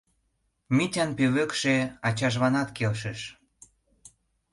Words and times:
Митян 0.75 1.09
пӧлекше 1.17 1.75
ачажланат 2.07 2.69
келшыш. 2.77 3.19